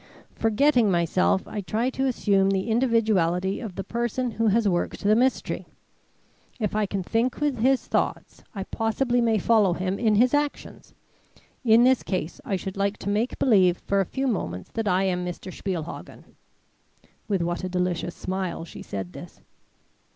Forgetting 0.33 0.89
myself, 0.89 1.47
I 1.47 1.61
try 1.61 1.91
to 1.91 2.07
assume 2.07 2.49
the 2.49 2.71
individuality 2.71 3.59
of 3.59 3.75
the 3.75 3.83
person 3.83 4.31
who 4.31 4.47
has 4.47 4.67
worked 4.67 5.03
the 5.03 5.15
mystery. 5.15 5.67
If 6.59 6.75
I 6.75 6.87
can 6.87 7.03
think 7.03 7.39
with 7.39 7.59
his 7.59 7.85
thoughts, 7.85 8.43
I 8.55 8.63
possibly 8.63 9.21
may 9.21 9.37
follow 9.37 9.73
him 9.73 9.99
in 9.99 10.15
his 10.15 10.33
actions. 10.33 10.95
In 11.63 11.83
this 11.83 12.01
case 12.01 12.41
I 12.43 12.55
should 12.55 12.77
like 12.77 12.97
to 12.97 13.09
make 13.09 13.37
believe 13.37 13.77
for 13.77 14.01
a 14.01 14.05
few 14.07 14.25
moments 14.25 14.71
that 14.71 14.87
I 14.87 15.03
am 15.03 15.23
Mr. 15.23 15.53
Spielhagen" 15.53 16.23
(with 17.27 17.43
what 17.43 17.63
a 17.63 17.69
delicious 17.69 18.15
smile 18.15 18.65
she 18.65 18.81
said 18.81 19.13
this). 19.13 19.39